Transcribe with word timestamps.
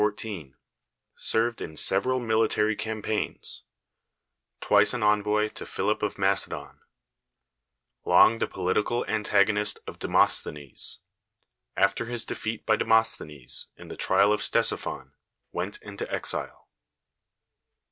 died 0.01 0.05
in 0.05 0.17
314; 0.17 0.55
served 1.15 1.61
in 1.61 1.77
several 1.77 2.19
military 2.19 2.75
campaigng; 2.75 3.37
twice 4.59 4.95
an 4.95 5.03
envoy 5.03 5.47
to 5.47 5.63
Philip 5.63 6.01
of 6.01 6.17
Macedon; 6.17 6.79
long 8.03 8.39
the 8.39 8.47
political 8.47 9.05
antagonist 9.05 9.77
of 9.85 9.99
Demosthenes; 9.99 11.01
after 11.77 12.05
his 12.05 12.25
defeat 12.25 12.65
by 12.65 12.77
Demosthenes, 12.77 13.67
in 13.77 13.89
the 13.89 13.95
trial 13.95 14.33
of 14.33 14.41
Ctesiphon, 14.41 15.11
went 15.51 15.79
into 15.83 16.11
exile. 16.11 16.67